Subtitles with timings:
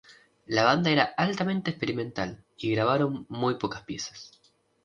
[0.47, 4.31] La banda era altamente experimental y grabaron muy pocas piezas.